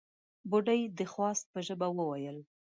[0.49, 2.37] بوډۍ د خواست په ژبه وويل: